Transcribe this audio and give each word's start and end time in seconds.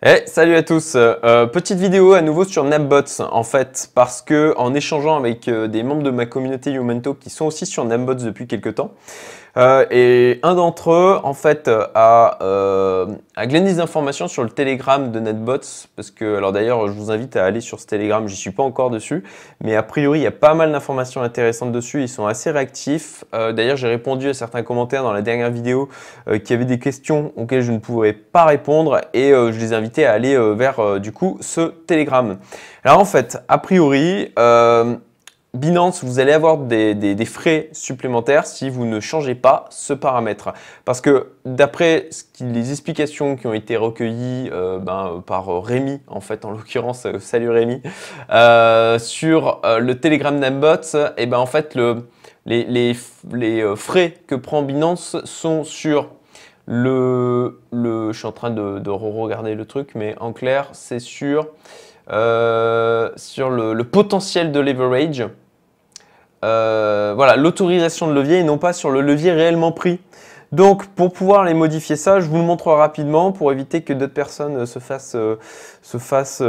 Hey, 0.00 0.22
salut 0.28 0.54
à 0.54 0.62
tous. 0.62 0.92
Euh, 0.94 1.46
petite 1.46 1.80
vidéo 1.80 2.12
à 2.12 2.22
nouveau 2.22 2.44
sur 2.44 2.62
Napbots 2.62 3.20
en 3.32 3.42
fait 3.42 3.90
parce 3.96 4.22
que 4.22 4.54
en 4.56 4.72
échangeant 4.72 5.16
avec 5.16 5.48
euh, 5.48 5.66
des 5.66 5.82
membres 5.82 6.04
de 6.04 6.10
ma 6.10 6.24
communauté 6.24 6.70
Youmento 6.70 7.14
qui 7.14 7.30
sont 7.30 7.46
aussi 7.46 7.66
sur 7.66 7.84
Napbots 7.84 8.14
depuis 8.14 8.46
quelques 8.46 8.76
temps, 8.76 8.92
euh, 9.56 9.86
et 9.90 10.38
un 10.44 10.54
d'entre 10.54 10.92
eux, 10.92 11.18
en 11.24 11.34
fait, 11.34 11.68
a, 11.68 12.38
a 13.34 13.46
gagné 13.46 13.72
des 13.72 13.80
informations 13.80 14.28
sur 14.28 14.44
le 14.44 14.50
Telegram 14.50 15.10
de 15.10 15.18
NetBots. 15.18 15.88
Parce 15.96 16.12
que, 16.12 16.36
alors 16.36 16.52
d'ailleurs, 16.52 16.86
je 16.86 16.92
vous 16.92 17.10
invite 17.10 17.34
à 17.34 17.44
aller 17.44 17.60
sur 17.60 17.80
ce 17.80 17.86
Telegram. 17.86 18.28
J'y 18.28 18.36
suis 18.36 18.52
pas 18.52 18.62
encore 18.62 18.90
dessus. 18.90 19.24
Mais 19.60 19.74
a 19.74 19.82
priori, 19.82 20.20
il 20.20 20.22
y 20.22 20.28
a 20.28 20.30
pas 20.30 20.54
mal 20.54 20.70
d'informations 20.70 21.22
intéressantes 21.22 21.72
dessus. 21.72 22.02
Ils 22.02 22.08
sont 22.08 22.26
assez 22.26 22.52
réactifs. 22.52 23.24
D'ailleurs, 23.32 23.76
j'ai 23.76 23.88
répondu 23.88 24.28
à 24.28 24.34
certains 24.34 24.62
commentaires 24.62 25.02
dans 25.02 25.12
la 25.12 25.22
dernière 25.22 25.50
vidéo 25.50 25.88
qui 26.44 26.52
avaient 26.52 26.64
des 26.64 26.78
questions 26.78 27.32
auxquelles 27.34 27.62
je 27.62 27.72
ne 27.72 27.78
pouvais 27.78 28.12
pas 28.12 28.44
répondre. 28.44 29.00
Et 29.12 29.30
je 29.30 29.58
les 29.58 29.72
ai 29.72 29.76
à 30.04 30.12
aller 30.12 30.36
vers, 30.54 31.00
du 31.00 31.12
coup, 31.12 31.38
ce 31.40 31.60
Telegram. 31.60 32.38
Alors 32.84 32.98
en 32.98 33.04
fait, 33.04 33.38
a 33.48 33.58
priori, 33.58 34.32
Binance, 35.54 36.04
vous 36.04 36.18
allez 36.18 36.32
avoir 36.32 36.58
des, 36.58 37.24
frais 37.24 37.70
supplémentaires 37.72 38.44
si 38.46 38.68
vous 38.68 38.84
ne 38.84 39.00
changez 39.00 39.34
pas 39.34 39.64
ce 39.70 39.94
paramètre. 39.94 40.52
Parce 40.84 41.00
que 41.00 41.32
d'après 41.46 42.10
les 42.40 42.70
explications 42.70 43.34
qui 43.34 43.46
ont 43.46 43.54
été 43.54 43.76
recueillies 43.78 44.50
euh, 44.52 44.78
ben, 44.78 45.22
par 45.26 45.62
Rémi, 45.62 46.00
en 46.06 46.20
fait, 46.20 46.44
en 46.44 46.50
l'occurrence, 46.50 47.06
euh, 47.06 47.18
salut 47.18 47.48
Rémi, 47.48 47.80
euh, 48.30 48.98
sur 48.98 49.62
le 49.64 49.94
Telegram 49.94 50.38
Nambot, 50.38 50.82
et 50.94 51.06
eh 51.16 51.26
ben 51.26 51.38
en 51.38 51.46
fait, 51.46 51.76
les, 52.44 52.94
frais 53.74 54.14
que 54.26 54.34
prend 54.34 54.62
Binance 54.62 55.16
sont 55.24 55.64
sur 55.64 56.10
le, 56.68 57.58
je 57.72 58.12
suis 58.12 58.26
en 58.26 58.32
train 58.32 58.50
de, 58.50 58.78
de 58.78 58.90
regarder 58.90 59.54
le 59.54 59.64
truc, 59.64 59.92
mais 59.94 60.14
en 60.20 60.32
clair, 60.32 60.68
c'est 60.72 61.00
sur 61.00 61.48
euh, 62.10 63.10
le, 63.38 63.82
potentiel 63.82 64.52
de 64.52 64.60
leverage. 64.60 65.24
Euh, 66.44 67.14
voilà, 67.16 67.36
l'autorisation 67.36 68.06
de 68.06 68.12
levier 68.12 68.38
et 68.38 68.44
non 68.44 68.58
pas 68.58 68.72
sur 68.72 68.90
le 68.90 69.00
levier 69.00 69.32
réellement 69.32 69.72
pris. 69.72 69.98
Donc, 70.50 70.86
pour 70.86 71.12
pouvoir 71.12 71.44
les 71.44 71.54
modifier 71.54 71.96
ça, 71.96 72.20
je 72.20 72.26
vous 72.28 72.36
le 72.36 72.42
montre 72.42 72.72
rapidement 72.72 73.32
pour 73.32 73.52
éviter 73.52 73.82
que 73.82 73.92
d'autres 73.92 74.14
personnes 74.14 74.64
se 74.64 74.78
fassent, 74.78 75.14
euh, 75.14 75.36
fassent 75.82 76.42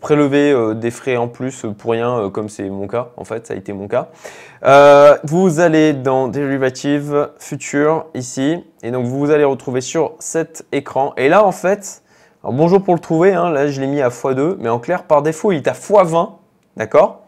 prélever 0.00 0.74
des 0.76 0.90
frais 0.90 1.16
en 1.16 1.28
plus 1.28 1.66
pour 1.76 1.92
rien, 1.92 2.30
comme 2.30 2.48
c'est 2.48 2.68
mon 2.70 2.86
cas. 2.86 3.08
En 3.16 3.24
fait, 3.24 3.46
ça 3.46 3.54
a 3.54 3.56
été 3.56 3.72
mon 3.72 3.88
cas. 3.88 4.08
vous 5.24 5.60
allez 5.60 5.94
dans 5.94 6.28
Derivative 6.28 7.30
Future 7.38 8.06
ici, 8.14 8.62
et 8.82 8.90
donc 8.90 9.06
vous 9.06 9.30
allez 9.30 9.44
retrouver 9.44 9.80
sur 9.80 10.14
cet 10.20 10.64
écran. 10.70 11.12
Et 11.16 11.28
là, 11.28 11.44
en 11.44 11.52
fait, 11.52 12.02
alors 12.44 12.52
bonjour 12.52 12.82
pour 12.82 12.92
le 12.92 13.00
trouver, 13.00 13.32
hein. 13.32 13.48
là 13.48 13.68
je 13.68 13.80
l'ai 13.80 13.86
mis 13.86 14.02
à 14.02 14.10
x2, 14.10 14.56
mais 14.58 14.68
en 14.68 14.78
clair 14.78 15.04
par 15.04 15.22
défaut 15.22 15.52
il 15.52 15.56
est 15.56 15.66
à 15.66 15.72
x20, 15.72 16.32
d'accord? 16.76 17.22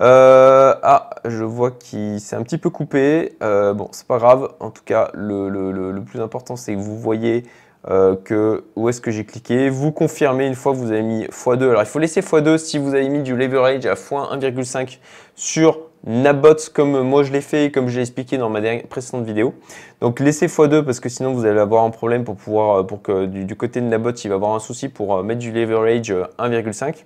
Euh, 0.00 0.74
Ah, 0.82 1.10
je 1.24 1.44
vois 1.44 1.70
qu'il 1.70 2.20
s'est 2.20 2.36
un 2.36 2.42
petit 2.42 2.58
peu 2.58 2.70
coupé, 2.70 3.36
euh, 3.42 3.74
bon 3.74 3.88
c'est 3.92 4.06
pas 4.06 4.18
grave, 4.18 4.50
en 4.60 4.70
tout 4.70 4.82
cas 4.84 5.10
le, 5.14 6.00
plus 6.00 6.20
important 6.20 6.56
c'est 6.56 6.74
que 6.74 6.80
vous 6.80 6.96
voyez 6.98 7.44
euh, 7.88 8.16
que 8.16 8.64
où 8.76 8.88
est-ce 8.88 9.00
que 9.00 9.10
j'ai 9.10 9.24
cliqué, 9.24 9.70
vous 9.70 9.92
confirmez 9.92 10.46
une 10.46 10.54
fois 10.54 10.72
que 10.72 10.78
vous 10.78 10.92
avez 10.92 11.02
mis 11.02 11.24
x2, 11.24 11.70
alors 11.70 11.82
il 11.82 11.86
faut 11.86 11.98
laisser 11.98 12.20
x2 12.20 12.58
si 12.58 12.78
vous 12.78 12.94
avez 12.94 13.08
mis 13.08 13.22
du 13.22 13.36
leverage 13.36 13.86
à 13.86 13.94
x1,5 13.94 14.98
sur 15.34 15.80
Nabots 16.06 16.70
comme 16.72 17.02
moi 17.02 17.24
je 17.24 17.32
l'ai 17.32 17.40
fait 17.40 17.72
comme 17.72 17.88
j'ai 17.88 18.00
expliqué 18.00 18.38
dans 18.38 18.50
ma 18.50 18.60
précédente 18.88 19.24
vidéo. 19.24 19.54
Donc 20.00 20.20
laissez 20.20 20.46
x2 20.46 20.82
parce 20.82 21.00
que 21.00 21.08
sinon 21.08 21.32
vous 21.32 21.44
allez 21.44 21.58
avoir 21.58 21.84
un 21.84 21.90
problème 21.90 22.24
pour 22.24 22.36
pouvoir, 22.36 22.86
pour 22.86 23.02
que 23.02 23.26
du, 23.26 23.56
côté 23.56 23.80
de 23.80 23.86
Nabots 23.86 24.12
il 24.12 24.28
va 24.28 24.36
avoir 24.36 24.54
un 24.54 24.60
souci 24.60 24.88
pour 24.88 25.24
mettre 25.24 25.40
du 25.40 25.50
leverage 25.50 26.12
1,5. 26.38 27.04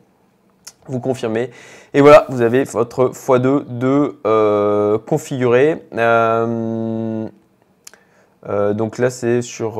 Euh, 0.89 0.93
vous 0.93 1.01
confirmez. 1.01 1.51
Et 1.95 2.01
voilà, 2.01 2.27
vous 2.29 2.43
avez 2.43 2.65
votre 2.65 3.11
x2 3.11 3.65
de 3.69 4.97
configuré. 5.07 5.83
donc 8.75 8.99
là 8.99 9.11
c'est 9.11 9.43
sur, 9.43 9.75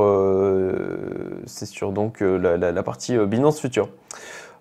c'est 1.47 1.67
sur 1.67 1.93
donc 1.93 2.21
la, 2.21 2.83
partie 2.83 3.19
Binance 3.19 3.61
Future. 3.61 3.89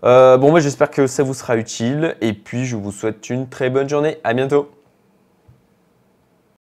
Euh, 0.03 0.37
bon, 0.37 0.49
moi 0.49 0.59
j'espère 0.59 0.89
que 0.89 1.05
ça 1.05 1.23
vous 1.23 1.33
sera 1.33 1.57
utile 1.57 2.15
et 2.21 2.33
puis 2.33 2.65
je 2.65 2.75
vous 2.75 2.91
souhaite 2.91 3.29
une 3.29 3.47
très 3.47 3.69
bonne 3.69 3.87
journée. 3.87 4.17
À 4.23 4.33
bientôt. 4.33 4.69